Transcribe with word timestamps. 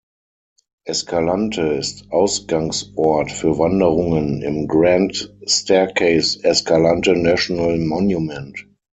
Escalante 0.87 1.61
ist 1.73 2.11
Ausgangsort 2.11 3.31
für 3.31 3.59
Wanderungen 3.59 4.41
im 4.41 4.67
Grand 4.67 5.31
Staircase-Escalante 5.45 7.15
National 7.15 7.77
Monument. 7.77 8.65